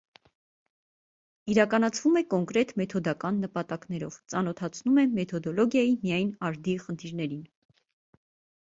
Իրականացվում 1.55 2.17
է 2.21 2.23
կոնկրետ 2.31 2.73
մեթոդական 2.81 3.37
նպատակներով, 3.43 4.19
ծանոթացնում 4.35 4.99
է 5.03 5.05
մեթոդոլոգիայի 5.21 5.95
միայն 6.03 6.37
արդի 6.51 6.79
խնդիրներին։ 6.89 7.51